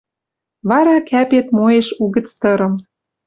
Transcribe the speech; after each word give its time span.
Вара 0.69 0.95
кӓпет 1.09 1.47
моэш 1.57 1.87
угӹц 2.03 2.27
тырым. 2.41 2.73